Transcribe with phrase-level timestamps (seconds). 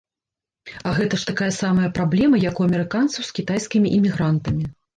[0.89, 4.65] А гэта ж такая самая праблема, як у амерыканцаў з кітайскімі імігрантамі.